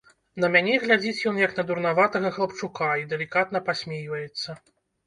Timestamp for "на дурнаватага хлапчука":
1.59-2.91